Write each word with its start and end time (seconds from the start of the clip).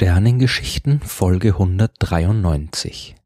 Sternengeschichten 0.00 1.00
Folge 1.00 1.48
193 1.48 3.16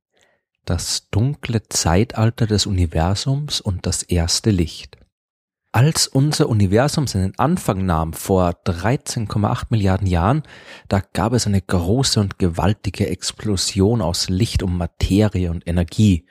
Das 0.65 1.09
dunkle 1.09 1.63
Zeitalter 1.69 2.49
des 2.49 2.67
Universums 2.67 3.61
und 3.61 3.87
das 3.87 4.03
erste 4.03 4.51
Licht 4.51 4.99
Als 5.71 6.09
unser 6.09 6.49
Universum 6.49 7.07
seinen 7.07 7.39
Anfang 7.39 7.87
nahm 7.87 8.13
vor 8.13 8.51
13,8 8.67 9.67
Milliarden 9.71 10.09
Jahren, 10.09 10.43
da 10.89 11.01
gab 11.13 11.33
es 11.35 11.47
eine 11.47 11.63
große 11.63 12.19
und 12.19 12.41
gewaltige 12.41 13.07
Explosion 13.07 14.03
aus 14.03 14.29
Licht 14.29 14.65
und 14.65 14.77
Materie 14.77 15.53
und 15.53 15.69
Energie. 15.69 16.27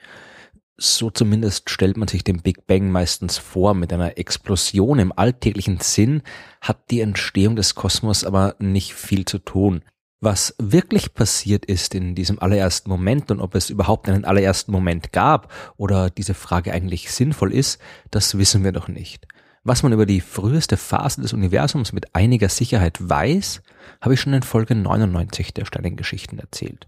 So 0.76 1.08
zumindest 1.08 1.70
stellt 1.70 1.96
man 1.96 2.08
sich 2.08 2.22
den 2.22 2.42
Big 2.42 2.66
Bang 2.66 2.90
meistens 2.90 3.38
vor. 3.38 3.72
Mit 3.72 3.94
einer 3.94 4.18
Explosion 4.18 4.98
im 4.98 5.10
alltäglichen 5.16 5.80
Sinn 5.80 6.20
hat 6.60 6.90
die 6.90 7.00
Entstehung 7.00 7.56
des 7.56 7.74
Kosmos 7.74 8.24
aber 8.24 8.56
nicht 8.58 8.92
viel 8.92 9.24
zu 9.24 9.38
tun. 9.38 9.82
Was 10.26 10.54
wirklich 10.58 11.12
passiert 11.12 11.66
ist 11.66 11.94
in 11.94 12.14
diesem 12.14 12.38
allerersten 12.38 12.88
Moment 12.88 13.30
und 13.30 13.40
ob 13.40 13.54
es 13.54 13.68
überhaupt 13.68 14.08
einen 14.08 14.24
allerersten 14.24 14.72
Moment 14.72 15.12
gab 15.12 15.52
oder 15.76 16.08
diese 16.08 16.32
Frage 16.32 16.72
eigentlich 16.72 17.12
sinnvoll 17.12 17.52
ist, 17.52 17.78
das 18.10 18.38
wissen 18.38 18.64
wir 18.64 18.72
doch 18.72 18.88
nicht. 18.88 19.28
Was 19.64 19.82
man 19.82 19.92
über 19.92 20.06
die 20.06 20.22
früheste 20.22 20.78
Phase 20.78 21.20
des 21.20 21.34
Universums 21.34 21.92
mit 21.92 22.14
einiger 22.14 22.48
Sicherheit 22.48 23.06
weiß, 23.06 23.60
habe 24.00 24.14
ich 24.14 24.20
schon 24.22 24.32
in 24.32 24.42
Folge 24.42 24.74
99 24.74 25.52
der 25.52 25.66
Sternengeschichten 25.66 26.38
erzählt. 26.38 26.86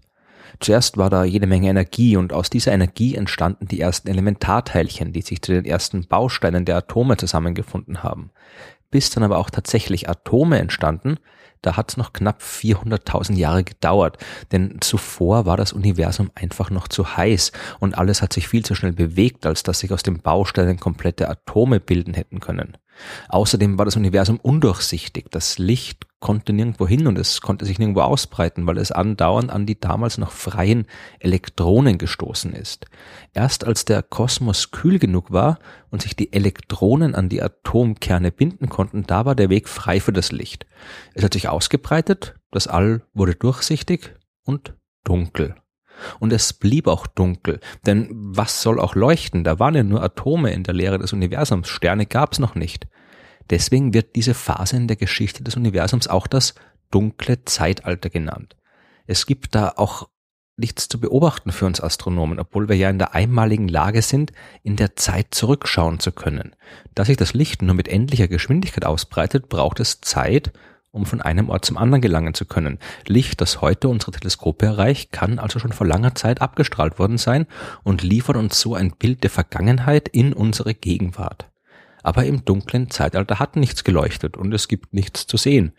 Zuerst 0.59 0.97
war 0.97 1.11
da 1.11 1.23
jede 1.23 1.45
Menge 1.45 1.69
Energie 1.69 2.17
und 2.17 2.33
aus 2.33 2.49
dieser 2.49 2.71
Energie 2.71 3.13
entstanden 3.13 3.67
die 3.67 3.79
ersten 3.79 4.07
Elementarteilchen, 4.07 5.13
die 5.13 5.21
sich 5.21 5.43
zu 5.43 5.51
den 5.51 5.65
ersten 5.65 6.07
Bausteinen 6.07 6.65
der 6.65 6.77
Atome 6.77 7.17
zusammengefunden 7.17 8.01
haben. 8.01 8.31
Bis 8.89 9.11
dann 9.11 9.21
aber 9.21 9.37
auch 9.37 9.51
tatsächlich 9.51 10.09
Atome 10.09 10.57
entstanden, 10.57 11.19
da 11.61 11.77
hat 11.77 11.91
es 11.91 11.97
noch 11.97 12.13
knapp 12.13 12.41
400.000 12.41 13.35
Jahre 13.35 13.63
gedauert, 13.63 14.17
denn 14.51 14.77
zuvor 14.81 15.45
war 15.45 15.57
das 15.57 15.73
Universum 15.73 16.31
einfach 16.35 16.69
noch 16.69 16.87
zu 16.87 17.17
heiß 17.17 17.51
und 17.79 17.97
alles 17.97 18.21
hat 18.21 18.33
sich 18.33 18.47
viel 18.47 18.63
zu 18.65 18.75
schnell 18.75 18.93
bewegt, 18.93 19.45
als 19.45 19.63
dass 19.63 19.79
sich 19.79 19.91
aus 19.91 20.03
den 20.03 20.21
Bausteinen 20.21 20.79
komplette 20.79 21.29
Atome 21.29 21.79
bilden 21.79 22.13
hätten 22.13 22.39
können. 22.39 22.77
Außerdem 23.29 23.77
war 23.77 23.85
das 23.85 23.95
Universum 23.95 24.39
undurchsichtig. 24.41 25.27
Das 25.31 25.57
Licht 25.57 26.07
konnte 26.19 26.51
nirgendwo 26.51 26.87
hin 26.87 27.05
und 27.05 27.17
es 27.19 27.41
konnte 27.41 27.65
sich 27.65 27.77
nirgendwo 27.77 28.01
ausbreiten, 28.01 28.65
weil 28.65 28.79
es 28.79 28.91
andauernd 28.91 29.51
an 29.51 29.67
die 29.67 29.79
damals 29.79 30.17
noch 30.17 30.31
freien 30.31 30.87
Elektronen 31.19 31.99
gestoßen 31.99 32.53
ist. 32.53 32.87
Erst 33.33 33.65
als 33.65 33.85
der 33.85 34.01
Kosmos 34.01 34.71
kühl 34.71 34.97
genug 34.97 35.31
war 35.31 35.59
und 35.91 36.01
sich 36.01 36.15
die 36.15 36.33
Elektronen 36.33 37.13
an 37.13 37.29
die 37.29 37.41
Atomkerne 37.41 38.31
binden 38.31 38.67
konnten, 38.67 39.03
da 39.05 39.25
war 39.25 39.35
der 39.35 39.49
Weg 39.49 39.69
frei 39.69 39.99
für 39.99 40.13
das 40.13 40.31
Licht. 40.31 40.65
Es 41.13 41.23
hat 41.23 41.33
sich 41.33 41.46
ausgebreitet, 41.47 42.35
das 42.51 42.67
All 42.67 43.03
wurde 43.13 43.35
durchsichtig 43.35 44.13
und 44.43 44.73
dunkel. 45.03 45.55
Und 46.19 46.31
es 46.31 46.53
blieb 46.53 46.87
auch 46.87 47.07
dunkel, 47.07 47.59
denn 47.85 48.09
was 48.11 48.61
soll 48.61 48.79
auch 48.79 48.95
leuchten? 48.95 49.43
Da 49.43 49.59
waren 49.59 49.75
ja 49.75 49.83
nur 49.83 50.03
Atome 50.03 50.51
in 50.51 50.63
der 50.63 50.75
Leere 50.75 50.99
des 50.99 51.13
Universums, 51.13 51.69
Sterne 51.69 52.05
gab's 52.05 52.39
noch 52.39 52.55
nicht. 52.55 52.87
Deswegen 53.49 53.93
wird 53.93 54.15
diese 54.15 54.33
Phase 54.33 54.75
in 54.75 54.87
der 54.87 54.97
Geschichte 54.97 55.43
des 55.43 55.55
Universums 55.55 56.07
auch 56.07 56.27
das 56.27 56.55
dunkle 56.91 57.45
Zeitalter 57.45 58.09
genannt. 58.09 58.55
Es 59.07 59.25
gibt 59.25 59.55
da 59.55 59.73
auch 59.75 60.09
nichts 60.57 60.89
zu 60.89 60.99
beobachten 60.99 61.51
für 61.51 61.65
uns 61.65 61.81
Astronomen, 61.81 62.39
obwohl 62.39 62.67
wir 62.67 62.75
ja 62.75 62.89
in 62.89 62.97
der 62.97 63.13
einmaligen 63.13 63.67
Lage 63.67 64.01
sind, 64.01 64.33
in 64.63 64.75
der 64.75 64.95
Zeit 64.95 65.27
zurückschauen 65.31 65.99
zu 65.99 66.11
können. 66.11 66.55
Da 66.95 67.05
sich 67.05 67.15
das 67.15 67.33
Licht 67.33 67.61
nur 67.61 67.75
mit 67.75 67.87
endlicher 67.87 68.27
Geschwindigkeit 68.27 68.83
ausbreitet, 68.83 69.49
braucht 69.49 69.79
es 69.79 70.01
Zeit, 70.01 70.51
um 70.97 71.05
von 71.05 71.21
einem 71.21 71.49
Ort 71.49 71.63
zum 71.63 71.77
anderen 71.77 72.01
gelangen 72.01 72.33
zu 72.33 72.45
können. 72.45 72.79
Licht, 73.05 73.39
das 73.39 73.61
heute 73.61 73.87
unsere 73.87 74.11
Teleskope 74.11 74.65
erreicht, 74.65 75.11
kann 75.11 75.39
also 75.39 75.59
schon 75.59 75.71
vor 75.71 75.87
langer 75.87 76.15
Zeit 76.15 76.41
abgestrahlt 76.41 76.99
worden 76.99 77.17
sein 77.17 77.45
und 77.83 78.03
liefert 78.03 78.35
uns 78.35 78.59
so 78.59 78.75
ein 78.75 78.91
Bild 78.91 79.23
der 79.23 79.29
Vergangenheit 79.29 80.09
in 80.09 80.33
unsere 80.33 80.73
Gegenwart. 80.73 81.49
Aber 82.03 82.25
im 82.25 82.43
dunklen 82.43 82.89
Zeitalter 82.89 83.39
hat 83.39 83.55
nichts 83.55 83.83
geleuchtet 83.83 84.37
und 84.37 84.53
es 84.53 84.67
gibt 84.67 84.93
nichts 84.93 85.27
zu 85.27 85.37
sehen. 85.37 85.73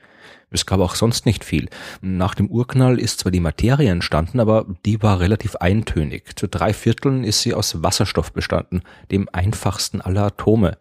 Es 0.51 0.67
gab 0.67 0.81
auch 0.81 0.95
sonst 0.95 1.27
nicht 1.27 1.45
viel. 1.45 1.69
Nach 2.00 2.35
dem 2.35 2.49
Urknall 2.49 2.99
ist 2.99 3.21
zwar 3.21 3.33
die 3.33 3.41
Materie 3.41 3.91
entstanden, 3.91 4.41
aber 4.41 4.67
die 4.85 5.03
war 5.03 5.21
relativ 5.21 5.56
eintönig. 5.56 6.39
Zu 6.39 6.47
drei 6.49 6.73
Vierteln 6.73 7.25
ist 7.25 7.43
sie 7.43 7.55
aus 7.55 7.83
Wasserstoff 7.83 8.33
bestanden, 8.33 8.83
dem 9.11 9.29
einfachsten 9.33 10.00
aller 10.00 10.25
Atome. 10.25 10.79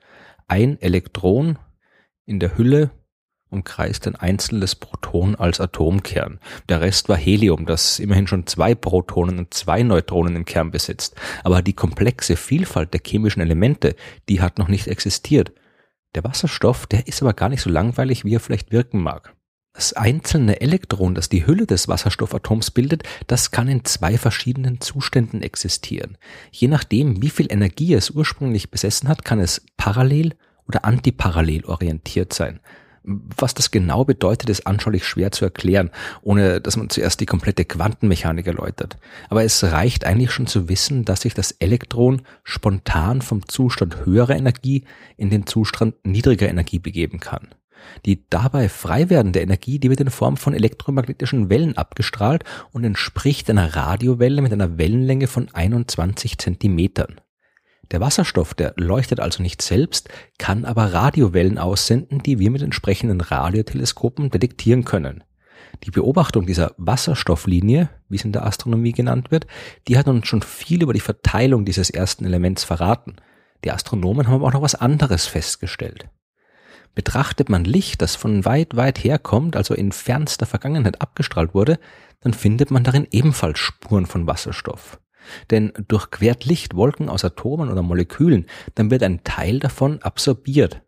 Ein 0.48 0.82
Elektron 0.82 1.60
in 2.26 2.40
der 2.40 2.58
Hülle 2.58 2.92
umkreist 3.50 4.08
ein 4.08 4.16
einzelnes 4.16 4.76
Proton 4.76 5.36
als 5.36 5.60
Atomkern. 5.60 6.40
Der 6.70 6.82
Rest 6.82 7.10
war 7.10 7.18
Helium, 7.18 7.66
das 7.66 8.00
immerhin 8.00 8.28
schon 8.28 8.48
zwei 8.48 8.76
Protonen 8.76 9.40
und 9.40 9.54
zwei 9.54 9.84
Neutronen 9.84 10.36
im 10.36 10.46
Kern 10.46 10.72
besitzt. 10.72 11.16
Aber 11.44 11.62
die 11.62 11.74
komplexe 11.74 12.36
Vielfalt 12.36 12.94
der 12.94 13.02
chemischen 13.06 13.42
Elemente, 13.42 13.96
die 14.30 14.42
hat 14.42 14.58
noch 14.60 14.68
nicht 14.68 14.88
existiert. 14.88 15.52
Der 16.16 16.24
Wasserstoff, 16.24 16.88
der 16.88 17.08
ist 17.08 17.22
aber 17.22 17.34
gar 17.34 17.50
nicht 17.50 17.62
so 17.62 17.70
langweilig, 17.70 18.26
wie 18.26 18.36
er 18.36 18.40
vielleicht 18.40 18.72
wirken 18.72 19.02
mag. 19.02 19.34
Das 19.78 19.94
einzelne 19.94 20.60
Elektron, 20.60 21.14
das 21.14 21.30
die 21.30 21.46
Hülle 21.46 21.68
des 21.68 21.88
Wasserstoffatoms 21.88 22.72
bildet, 22.72 23.04
das 23.28 23.52
kann 23.52 23.68
in 23.68 23.86
zwei 23.86 24.18
verschiedenen 24.18 24.82
Zuständen 24.82 25.44
existieren. 25.44 26.18
Je 26.50 26.68
nachdem, 26.68 27.22
wie 27.22 27.30
viel 27.30 27.46
Energie 27.52 27.94
es 27.94 28.10
ursprünglich 28.10 28.72
besessen 28.72 29.08
hat, 29.08 29.24
kann 29.24 29.40
es 29.40 29.64
parallel 29.78 30.34
oder 30.68 30.84
antiparallel 30.84 31.66
orientiert 31.66 32.34
sein. 32.34 32.60
Was 33.10 33.54
das 33.54 33.72
genau 33.72 34.04
bedeutet, 34.04 34.50
ist 34.50 34.68
anschaulich 34.68 35.06
schwer 35.06 35.32
zu 35.32 35.46
erklären, 35.46 35.92
ohne 36.22 36.60
dass 36.60 36.76
man 36.76 36.90
zuerst 36.90 37.22
die 37.22 37.26
komplette 37.26 37.64
Quantenmechanik 37.64 38.48
erläutert. 38.48 38.98
Aber 39.30 39.46
es 39.46 39.64
reicht 39.64 40.06
eigentlich 40.06 40.32
schon 40.32 40.46
zu 40.46 40.68
wissen, 40.68 41.06
dass 41.06 41.22
sich 41.22 41.34
das 41.34 41.52
Elektron 41.52 42.24
spontan 42.44 43.22
vom 43.22 43.48
Zustand 43.48 44.06
höherer 44.06 44.36
Energie 44.36 44.84
in 45.16 45.30
den 45.30 45.48
Zustand 45.48 45.96
niedriger 46.04 46.50
Energie 46.50 46.80
begeben 46.80 47.22
kann. 47.22 47.48
Die 48.06 48.26
dabei 48.30 48.68
frei 48.68 49.10
werdende 49.10 49.40
Energie, 49.40 49.80
die 49.80 49.90
wird 49.90 50.02
in 50.02 50.10
Form 50.10 50.36
von 50.36 50.54
elektromagnetischen 50.54 51.50
Wellen 51.50 51.78
abgestrahlt 51.78 52.44
und 52.74 52.84
entspricht 52.84 53.50
einer 53.50 53.76
Radiowelle 53.76 54.42
mit 54.42 54.52
einer 54.52 54.78
Wellenlänge 54.78 55.28
von 55.28 55.48
21 55.54 56.38
Zentimetern. 56.38 57.22
Der 57.92 58.02
Wasserstoff, 58.02 58.54
der 58.54 58.74
leuchtet 58.76 59.20
also 59.20 59.42
nicht 59.42 59.62
selbst, 59.62 60.10
kann 60.38 60.66
aber 60.66 60.94
Radiowellen 60.94 61.58
aussenden, 61.58 62.22
die 62.22 62.40
wir 62.40 62.52
mit 62.52 62.62
entsprechenden 62.62 63.22
Radioteleskopen 63.22 64.30
detektieren 64.30 64.84
können. 64.84 65.24
Die 65.84 65.92
Beobachtung 65.92 66.46
dieser 66.46 66.74
Wasserstofflinie, 66.78 67.90
wie 68.10 68.16
es 68.16 68.26
in 68.26 68.32
der 68.32 68.46
Astronomie 68.46 68.92
genannt 68.92 69.32
wird, 69.32 69.48
die 69.88 69.98
hat 69.98 70.08
uns 70.08 70.28
schon 70.28 70.42
viel 70.42 70.84
über 70.84 70.94
die 70.94 71.00
Verteilung 71.00 71.66
dieses 71.66 71.90
ersten 71.90 72.26
Elements 72.26 72.64
verraten. 72.64 73.18
Die 73.64 73.72
Astronomen 73.72 74.28
haben 74.28 74.44
auch 74.44 74.54
noch 74.54 74.62
was 74.62 74.76
anderes 74.76 75.26
festgestellt. 75.26 76.10
Betrachtet 76.96 77.48
man 77.50 77.64
Licht, 77.64 78.02
das 78.02 78.16
von 78.16 78.44
weit, 78.44 78.76
weit 78.76 79.04
herkommt, 79.04 79.56
also 79.56 79.76
in 79.76 79.92
fernster 79.92 80.48
Vergangenheit 80.48 81.00
abgestrahlt 81.00 81.54
wurde, 81.54 81.80
dann 82.22 82.34
findet 82.34 82.72
man 82.72 82.84
darin 82.84 83.08
ebenfalls 83.12 83.60
Spuren 83.60 84.08
von 84.08 84.26
Wasserstoff. 84.26 85.00
Denn 85.52 85.74
durchquert 85.88 86.46
Licht 86.46 86.76
Wolken 86.76 87.10
aus 87.10 87.26
Atomen 87.26 87.70
oder 87.70 87.82
Molekülen, 87.82 88.46
dann 88.76 88.92
wird 88.92 89.04
ein 89.04 89.24
Teil 89.24 89.60
davon 89.60 90.02
absorbiert. 90.02 90.82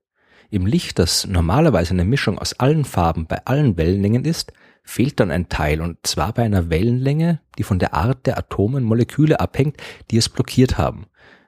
Im 0.49 0.65
Licht, 0.65 0.97
das 0.97 1.27
normalerweise 1.27 1.91
eine 1.91 2.05
Mischung 2.05 2.39
aus 2.39 2.53
allen 2.53 2.83
Farben 2.83 3.27
bei 3.27 3.45
allen 3.45 3.77
Wellenlängen 3.77 4.25
ist, 4.25 4.51
fehlt 4.83 5.19
dann 5.19 5.29
ein 5.29 5.49
Teil 5.49 5.81
und 5.81 5.97
zwar 6.03 6.33
bei 6.33 6.43
einer 6.43 6.69
Wellenlänge, 6.69 7.39
die 7.57 7.63
von 7.63 7.77
der 7.77 7.93
Art 7.93 8.25
der 8.25 8.37
Atome 8.37 8.77
und 8.77 8.83
Moleküle 8.83 9.39
abhängt, 9.39 9.77
die 10.09 10.17
es 10.17 10.29
blockiert 10.29 10.77
haben. 10.77 11.05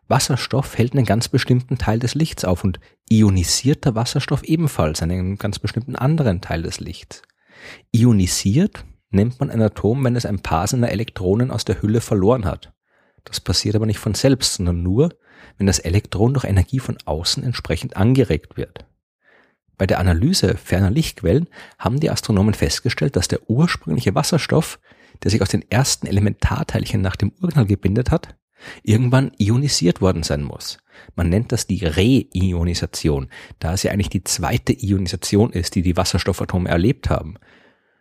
Wasserstoff 0.07 0.77
hält 0.77 0.93
einen 0.93 1.05
ganz 1.05 1.29
bestimmten 1.29 1.77
Teil 1.77 1.97
des 1.97 2.13
Lichts 2.13 2.45
auf 2.45 2.63
und 2.63 2.79
ionisierter 3.09 3.95
Wasserstoff 3.95 4.43
ebenfalls 4.43 5.01
einen 5.01 5.37
ganz 5.37 5.57
bestimmten 5.57 5.95
anderen 5.95 6.41
Teil 6.41 6.61
des 6.61 6.79
Lichts. 6.79 7.23
Ionisiert 7.91 8.85
nennt 9.09 9.39
man 9.39 9.49
ein 9.49 9.61
Atom, 9.61 10.03
wenn 10.03 10.15
es 10.15 10.25
ein 10.25 10.41
paar 10.41 10.67
seiner 10.67 10.89
Elektronen 10.89 11.49
aus 11.49 11.65
der 11.65 11.81
Hülle 11.81 12.01
verloren 12.01 12.45
hat. 12.45 12.73
Das 13.23 13.39
passiert 13.39 13.75
aber 13.75 13.85
nicht 13.85 13.99
von 13.99 14.13
selbst, 14.13 14.55
sondern 14.55 14.83
nur, 14.83 15.09
wenn 15.57 15.67
das 15.67 15.79
Elektron 15.79 16.33
durch 16.33 16.45
Energie 16.45 16.79
von 16.79 16.97
außen 17.05 17.43
entsprechend 17.43 17.95
angeregt 17.97 18.57
wird. 18.57 18.85
Bei 19.77 19.87
der 19.87 19.99
Analyse 19.99 20.57
ferner 20.57 20.91
Lichtquellen 20.91 21.47
haben 21.79 21.99
die 21.99 22.11
Astronomen 22.11 22.53
festgestellt, 22.53 23.15
dass 23.15 23.27
der 23.27 23.49
ursprüngliche 23.49 24.13
Wasserstoff, 24.13 24.79
der 25.23 25.31
sich 25.31 25.41
aus 25.41 25.49
den 25.49 25.69
ersten 25.71 26.07
Elementarteilchen 26.07 27.01
nach 27.01 27.15
dem 27.15 27.31
Urknall 27.41 27.65
gebindet 27.65 28.11
hat, 28.11 28.35
irgendwann 28.83 29.31
ionisiert 29.39 30.01
worden 30.01 30.23
sein 30.23 30.43
muss. 30.43 30.77
Man 31.15 31.29
nennt 31.29 31.51
das 31.51 31.67
die 31.67 31.83
Reionisation, 31.83 33.29
da 33.59 33.73
es 33.73 33.83
ja 33.83 33.91
eigentlich 33.91 34.09
die 34.09 34.23
zweite 34.23 34.73
Ionisation 34.73 35.51
ist, 35.51 35.73
die 35.75 35.81
die 35.81 35.97
Wasserstoffatome 35.97 36.69
erlebt 36.69 37.09
haben. 37.09 37.35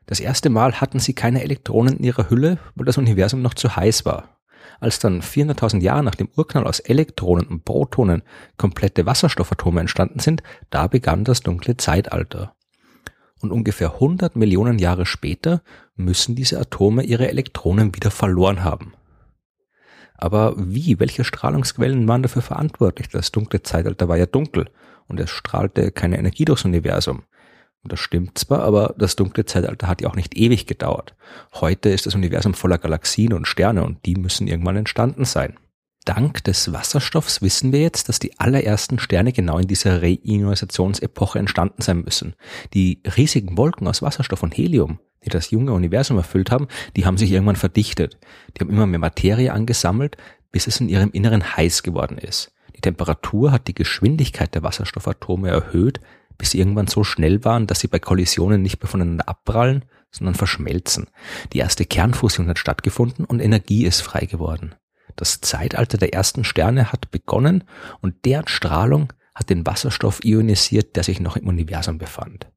Das 0.04 0.20
erste 0.20 0.50
Mal 0.50 0.80
hatten 0.80 0.98
sie 0.98 1.14
keine 1.14 1.42
Elektronen 1.42 1.98
in 1.98 2.04
ihrer 2.04 2.28
Hülle, 2.30 2.58
weil 2.74 2.84
das 2.84 2.98
Universum 2.98 3.42
noch 3.42 3.54
zu 3.54 3.74
heiß 3.74 4.04
war. 4.04 4.39
Als 4.80 4.98
dann 4.98 5.22
400.000 5.22 5.80
Jahre 5.80 6.02
nach 6.02 6.14
dem 6.14 6.28
Urknall 6.36 6.66
aus 6.66 6.80
Elektronen 6.80 7.46
und 7.46 7.64
Protonen 7.64 8.22
komplette 8.56 9.06
Wasserstoffatome 9.06 9.80
entstanden 9.80 10.20
sind, 10.20 10.42
da 10.70 10.86
begann 10.86 11.24
das 11.24 11.40
dunkle 11.40 11.76
Zeitalter. 11.76 12.54
und 13.42 13.52
ungefähr 13.52 13.94
100 13.94 14.36
Millionen 14.36 14.78
Jahre 14.78 15.06
später 15.06 15.62
müssen 15.96 16.34
diese 16.34 16.60
Atome 16.60 17.02
ihre 17.04 17.28
Elektronen 17.28 17.94
wieder 17.94 18.10
verloren 18.10 18.64
haben. 18.64 18.92
Aber 20.14 20.54
wie? 20.58 21.00
Welche 21.00 21.24
Strahlungsquellen 21.24 22.06
waren 22.06 22.22
dafür 22.22 22.42
verantwortlich? 22.42 23.08
Das 23.08 23.32
dunkle 23.32 23.62
Zeitalter 23.62 24.08
war 24.08 24.18
ja 24.18 24.26
dunkel 24.26 24.68
und 25.08 25.18
es 25.18 25.30
strahlte 25.30 25.90
keine 25.90 26.18
Energie 26.18 26.44
durchs 26.44 26.66
Universum. 26.66 27.22
Und 27.82 27.92
das 27.92 28.00
stimmt 28.00 28.38
zwar, 28.38 28.60
aber 28.60 28.94
das 28.98 29.16
dunkle 29.16 29.46
Zeitalter 29.46 29.88
hat 29.88 30.02
ja 30.02 30.08
auch 30.08 30.16
nicht 30.16 30.36
ewig 30.36 30.66
gedauert. 30.66 31.14
Heute 31.54 31.88
ist 31.88 32.06
das 32.06 32.14
Universum 32.14 32.52
voller 32.52 32.78
Galaxien 32.78 33.32
und 33.32 33.48
Sterne 33.48 33.84
und 33.84 34.04
die 34.04 34.16
müssen 34.16 34.48
irgendwann 34.48 34.76
entstanden 34.76 35.24
sein. 35.24 35.56
Dank 36.04 36.44
des 36.44 36.72
Wasserstoffs 36.72 37.42
wissen 37.42 37.72
wir 37.72 37.80
jetzt, 37.80 38.08
dass 38.08 38.18
die 38.18 38.38
allerersten 38.38 38.98
Sterne 38.98 39.32
genau 39.32 39.58
in 39.58 39.68
dieser 39.68 40.02
Reionisationsepoche 40.02 41.38
entstanden 41.38 41.82
sein 41.82 42.02
müssen. 42.02 42.34
Die 42.72 43.02
riesigen 43.16 43.56
Wolken 43.56 43.86
aus 43.86 44.00
Wasserstoff 44.00 44.42
und 44.42 44.56
Helium, 44.56 44.98
die 45.24 45.30
das 45.30 45.50
junge 45.50 45.72
Universum 45.72 46.16
erfüllt 46.16 46.50
haben, 46.50 46.68
die 46.96 47.04
haben 47.04 47.18
sich 47.18 47.30
irgendwann 47.30 47.56
verdichtet. 47.56 48.18
Die 48.56 48.60
haben 48.60 48.70
immer 48.70 48.86
mehr 48.86 48.98
Materie 48.98 49.52
angesammelt, 49.52 50.16
bis 50.52 50.66
es 50.66 50.80
in 50.80 50.88
ihrem 50.88 51.10
Inneren 51.10 51.56
heiß 51.56 51.82
geworden 51.82 52.16
ist. 52.16 52.52
Die 52.76 52.80
Temperatur 52.80 53.52
hat 53.52 53.68
die 53.68 53.74
Geschwindigkeit 53.74 54.54
der 54.54 54.62
Wasserstoffatome 54.62 55.50
erhöht, 55.50 56.00
bis 56.40 56.52
sie 56.52 56.58
irgendwann 56.58 56.86
so 56.86 57.04
schnell 57.04 57.44
waren, 57.44 57.66
dass 57.66 57.80
sie 57.80 57.86
bei 57.86 57.98
Kollisionen 57.98 58.62
nicht 58.62 58.82
mehr 58.82 58.88
voneinander 58.88 59.28
abprallen, 59.28 59.84
sondern 60.10 60.34
verschmelzen. 60.34 61.08
Die 61.52 61.58
erste 61.58 61.84
Kernfusion 61.84 62.48
hat 62.48 62.58
stattgefunden 62.58 63.26
und 63.26 63.40
Energie 63.40 63.84
ist 63.84 64.00
frei 64.00 64.24
geworden. 64.24 64.74
Das 65.16 65.42
Zeitalter 65.42 65.98
der 65.98 66.14
ersten 66.14 66.42
Sterne 66.44 66.92
hat 66.92 67.10
begonnen 67.10 67.64
und 68.00 68.24
deren 68.24 68.48
Strahlung 68.48 69.12
hat 69.34 69.50
den 69.50 69.66
Wasserstoff 69.66 70.24
ionisiert, 70.24 70.96
der 70.96 71.02
sich 71.02 71.20
noch 71.20 71.36
im 71.36 71.46
Universum 71.46 71.98
befand. 71.98 72.48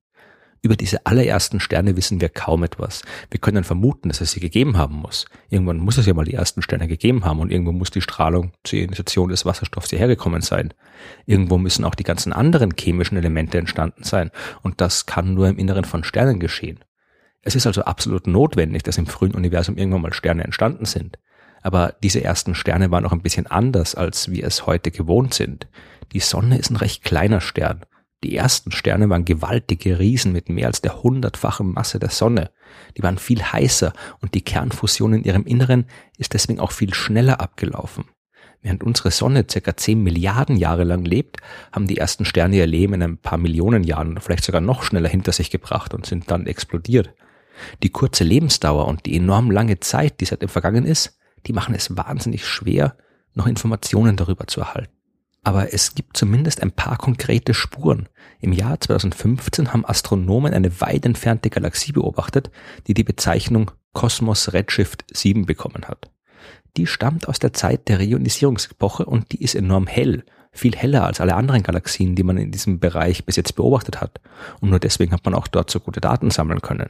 Über 0.66 0.78
diese 0.78 1.06
allerersten 1.06 1.60
Sterne 1.60 1.98
wissen 1.98 2.22
wir 2.22 2.30
kaum 2.30 2.64
etwas. 2.64 3.02
Wir 3.30 3.42
können 3.42 3.66
vermuten, 3.66 4.08
dass 4.08 4.22
es 4.22 4.32
sie 4.32 4.40
gegeben 4.40 4.78
haben 4.78 4.96
muss. 4.96 5.26
Irgendwann 5.50 5.78
muss 5.78 5.98
es 5.98 6.06
ja 6.06 6.14
mal 6.14 6.24
die 6.24 6.36
ersten 6.36 6.62
Sterne 6.62 6.88
gegeben 6.88 7.26
haben 7.26 7.42
und 7.42 7.52
irgendwo 7.52 7.74
muss 7.74 7.92
die 7.92 8.00
Strahlung 8.00 8.54
zur 8.64 8.80
Ionisation 8.80 9.28
des 9.28 9.46
Wasserstoffs 9.46 9.90
hierher 9.90 10.08
gekommen 10.08 10.42
sein. 10.42 10.74
Irgendwo 11.26 11.58
müssen 11.58 11.84
auch 11.84 11.96
die 11.96 12.06
ganzen 12.06 12.32
anderen 12.32 12.74
chemischen 12.80 13.18
Elemente 13.18 13.58
entstanden 13.58 14.06
sein 14.06 14.32
und 14.62 14.80
das 14.80 15.06
kann 15.06 15.34
nur 15.34 15.50
im 15.50 15.58
Inneren 15.58 15.84
von 15.84 16.06
Sternen 16.06 16.40
geschehen. 16.40 16.80
Es 17.42 17.56
ist 17.56 17.68
also 17.68 17.84
absolut 17.84 18.26
notwendig, 18.26 18.84
dass 18.84 18.98
im 18.98 19.06
frühen 19.06 19.36
Universum 19.36 19.76
irgendwann 19.76 20.04
mal 20.04 20.14
Sterne 20.14 20.46
entstanden 20.46 20.86
sind. 20.86 21.20
Aber 21.62 21.94
diese 22.02 22.24
ersten 22.24 22.56
Sterne 22.56 22.90
waren 22.90 23.04
noch 23.04 23.12
ein 23.12 23.22
bisschen 23.22 23.48
anders, 23.48 23.96
als 23.96 24.32
wir 24.32 24.46
es 24.46 24.66
heute 24.66 24.92
gewohnt 24.92 25.34
sind. 25.34 25.68
Die 26.14 26.22
Sonne 26.22 26.58
ist 26.58 26.70
ein 26.70 26.78
recht 26.78 27.04
kleiner 27.04 27.42
Stern. 27.42 27.82
Die 28.24 28.38
ersten 28.38 28.72
Sterne 28.72 29.10
waren 29.10 29.26
gewaltige 29.26 30.00
Riesen 30.00 30.32
mit 30.32 30.48
mehr 30.48 30.68
als 30.68 30.82
der 30.82 31.04
hundertfachen 31.04 31.74
Masse 31.74 32.00
der 32.00 32.10
Sonne. 32.10 32.52
Die 32.98 33.04
waren 33.04 33.18
viel 33.18 33.44
heißer 33.44 33.92
und 34.22 34.34
die 34.34 34.42
Kernfusion 34.42 35.14
in 35.14 35.24
ihrem 35.26 35.44
Inneren 35.44 35.86
ist 36.18 36.34
deswegen 36.34 36.62
auch 36.62 36.72
viel 36.72 36.94
schneller 36.94 37.42
abgelaufen. 37.42 38.06
Während 38.62 38.82
unsere 38.82 39.12
Sonne 39.12 39.46
circa 39.52 39.76
10 39.76 40.02
Milliarden 40.02 40.56
Jahre 40.56 40.86
lang 40.86 41.04
lebt, 41.04 41.42
haben 41.74 41.86
die 41.86 41.98
ersten 41.98 42.24
Sterne 42.24 42.56
ihr 42.56 42.66
Leben 42.66 42.94
in 42.94 43.04
ein 43.04 43.18
paar 43.18 43.38
Millionen 43.38 43.84
Jahren 43.84 44.12
oder 44.12 44.22
vielleicht 44.22 44.46
sogar 44.46 44.62
noch 44.62 44.84
schneller 44.84 45.10
hinter 45.10 45.34
sich 45.34 45.52
gebracht 45.52 45.94
und 45.94 46.06
sind 46.06 46.32
dann 46.32 46.48
explodiert. 46.48 47.14
Die 47.84 47.90
kurze 47.90 48.24
Lebensdauer 48.24 48.88
und 48.88 49.06
die 49.06 49.18
enorm 49.18 49.52
lange 49.52 49.82
Zeit, 49.82 50.22
die 50.22 50.26
seitdem 50.26 50.48
vergangen 50.48 50.86
ist, 50.86 51.20
die 51.46 51.52
machen 51.52 51.76
es 51.76 51.98
wahnsinnig 51.98 52.48
schwer, 52.48 52.96
noch 53.34 53.48
Informationen 53.48 54.16
darüber 54.16 54.48
zu 54.48 54.62
erhalten. 54.62 55.03
Aber 55.44 55.74
es 55.74 55.94
gibt 55.94 56.16
zumindest 56.16 56.64
ein 56.64 56.72
paar 56.72 56.98
konkrete 56.98 57.54
Spuren. 57.54 58.08
Im 58.40 58.54
Jahr 58.54 58.80
2015 58.80 59.74
haben 59.74 59.86
Astronomen 59.86 60.54
eine 60.54 60.80
weit 60.80 61.06
entfernte 61.06 61.50
Galaxie 61.50 61.92
beobachtet, 61.92 62.50
die 62.88 62.94
die 62.94 63.04
Bezeichnung 63.04 63.72
Kosmos 63.92 64.54
Redshift 64.54 65.06
7 65.14 65.46
bekommen 65.46 65.86
hat. 65.86 66.10
Die 66.78 66.88
stammt 66.88 67.28
aus 67.28 67.40
der 67.40 67.54
Zeit 67.54 67.88
der 67.88 68.00
Reionisierungsepoche 68.00 69.06
und 69.06 69.32
die 69.32 69.44
ist 69.44 69.54
enorm 69.54 69.86
hell, 69.86 70.24
viel 70.52 70.76
heller 70.76 71.06
als 71.06 71.20
alle 71.20 71.36
anderen 71.36 71.62
Galaxien, 71.62 72.16
die 72.16 72.24
man 72.24 72.38
in 72.38 72.52
diesem 72.52 72.80
Bereich 72.80 73.26
bis 73.26 73.36
jetzt 73.36 73.56
beobachtet 73.56 74.02
hat. 74.02 74.22
Und 74.62 74.70
nur 74.70 74.80
deswegen 74.80 75.12
hat 75.12 75.26
man 75.26 75.36
auch 75.36 75.48
dort 75.48 75.70
so 75.70 75.80
gute 75.80 76.02
Daten 76.02 76.32
sammeln 76.32 76.62
können. 76.62 76.90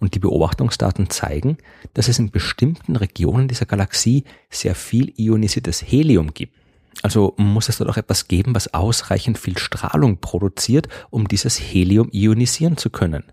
Und 0.00 0.14
die 0.14 0.18
Beobachtungsdaten 0.18 1.10
zeigen, 1.10 1.58
dass 1.92 2.08
es 2.08 2.18
in 2.18 2.30
bestimmten 2.30 2.96
Regionen 2.96 3.46
dieser 3.46 3.66
Galaxie 3.66 4.24
sehr 4.50 4.74
viel 4.74 5.12
ionisiertes 5.16 5.82
Helium 5.82 6.34
gibt. 6.34 6.63
Also 7.02 7.34
muss 7.36 7.68
es 7.68 7.78
dort 7.78 7.90
auch 7.90 7.96
etwas 7.96 8.28
geben, 8.28 8.54
was 8.54 8.72
ausreichend 8.72 9.38
viel 9.38 9.58
Strahlung 9.58 10.18
produziert, 10.18 10.88
um 11.10 11.28
dieses 11.28 11.58
Helium 11.58 12.08
ionisieren 12.12 12.76
zu 12.76 12.90
können. 12.90 13.24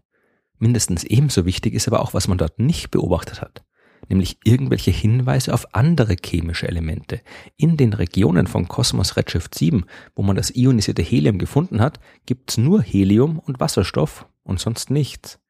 Mindestens 0.57 1.03
ebenso 1.03 1.45
wichtig 1.45 1.73
ist 1.73 1.87
aber 1.87 2.01
auch, 2.01 2.13
was 2.13 2.27
man 2.27 2.37
dort 2.37 2.59
nicht 2.59 2.91
beobachtet 2.91 3.41
hat, 3.41 3.63
nämlich 4.09 4.37
irgendwelche 4.43 4.91
Hinweise 4.91 5.53
auf 5.53 5.73
andere 5.73 6.15
chemische 6.23 6.67
Elemente. 6.67 7.21
In 7.57 7.77
den 7.77 7.93
Regionen 7.93 8.45
von 8.45 8.67
Kosmos 8.67 9.17
Redshift 9.17 9.55
7, 9.55 9.85
wo 10.15 10.21
man 10.21 10.35
das 10.35 10.55
ionisierte 10.55 11.01
Helium 11.01 11.39
gefunden 11.39 11.81
hat, 11.81 11.99
gibt's 12.27 12.57
nur 12.57 12.81
Helium 12.81 13.39
und 13.39 13.59
Wasserstoff 13.59 14.27
und 14.43 14.59
sonst 14.59 14.91
nichts. 14.91 15.40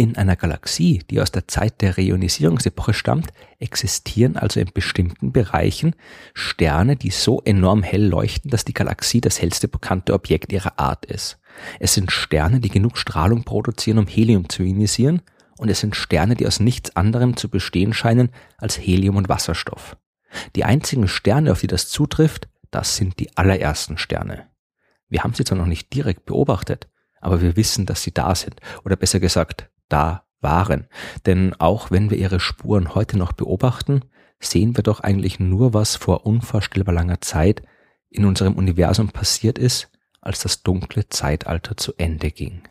In 0.00 0.16
einer 0.16 0.34
Galaxie, 0.34 1.02
die 1.10 1.20
aus 1.20 1.30
der 1.30 1.46
Zeit 1.46 1.82
der 1.82 1.98
Reionisierungsepoche 1.98 2.94
stammt, 2.94 3.34
existieren 3.58 4.38
also 4.38 4.58
in 4.58 4.70
bestimmten 4.72 5.30
Bereichen 5.30 5.94
Sterne, 6.32 6.96
die 6.96 7.10
so 7.10 7.42
enorm 7.42 7.82
hell 7.82 8.06
leuchten, 8.06 8.50
dass 8.50 8.64
die 8.64 8.72
Galaxie 8.72 9.20
das 9.20 9.42
hellste 9.42 9.68
bekannte 9.68 10.14
Objekt 10.14 10.54
ihrer 10.54 10.78
Art 10.78 11.04
ist. 11.04 11.38
Es 11.80 11.92
sind 11.92 12.12
Sterne, 12.12 12.60
die 12.60 12.70
genug 12.70 12.96
Strahlung 12.96 13.44
produzieren, 13.44 13.98
um 13.98 14.06
Helium 14.06 14.48
zu 14.48 14.62
ionisieren, 14.62 15.20
und 15.58 15.68
es 15.68 15.80
sind 15.80 15.94
Sterne, 15.94 16.34
die 16.34 16.46
aus 16.46 16.60
nichts 16.60 16.96
anderem 16.96 17.36
zu 17.36 17.50
bestehen 17.50 17.92
scheinen 17.92 18.30
als 18.56 18.78
Helium 18.78 19.16
und 19.16 19.28
Wasserstoff. 19.28 19.98
Die 20.56 20.64
einzigen 20.64 21.08
Sterne, 21.08 21.52
auf 21.52 21.60
die 21.60 21.66
das 21.66 21.90
zutrifft, 21.90 22.48
das 22.70 22.96
sind 22.96 23.20
die 23.20 23.36
allerersten 23.36 23.98
Sterne. 23.98 24.46
Wir 25.10 25.24
haben 25.24 25.34
sie 25.34 25.44
zwar 25.44 25.58
noch 25.58 25.66
nicht 25.66 25.92
direkt 25.92 26.24
beobachtet, 26.24 26.88
aber 27.20 27.42
wir 27.42 27.54
wissen, 27.56 27.84
dass 27.84 28.02
sie 28.02 28.14
da 28.14 28.34
sind, 28.34 28.62
oder 28.82 28.96
besser 28.96 29.20
gesagt, 29.20 29.68
da 29.90 30.24
waren. 30.40 30.86
Denn 31.26 31.54
auch 31.58 31.90
wenn 31.90 32.10
wir 32.10 32.16
ihre 32.16 32.40
Spuren 32.40 32.94
heute 32.94 33.18
noch 33.18 33.32
beobachten, 33.32 34.02
sehen 34.40 34.76
wir 34.76 34.82
doch 34.82 35.00
eigentlich 35.00 35.38
nur, 35.38 35.74
was 35.74 35.96
vor 35.96 36.24
unvorstellbar 36.26 36.94
langer 36.94 37.20
Zeit 37.20 37.62
in 38.08 38.24
unserem 38.24 38.54
Universum 38.54 39.10
passiert 39.10 39.58
ist, 39.58 39.90
als 40.20 40.40
das 40.40 40.62
dunkle 40.62 41.08
Zeitalter 41.08 41.76
zu 41.76 41.92
Ende 41.96 42.30
ging. 42.30 42.62